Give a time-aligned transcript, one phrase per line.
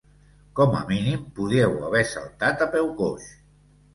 [0.59, 3.29] Com a mínim podíeu haver saltat a peu coix!